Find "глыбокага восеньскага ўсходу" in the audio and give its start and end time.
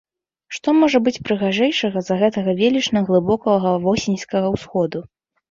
3.11-5.05